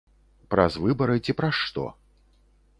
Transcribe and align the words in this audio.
Праз 0.53 0.77
выбары 0.85 1.17
ці 1.25 1.37
праз 1.43 1.55
што? 1.67 1.87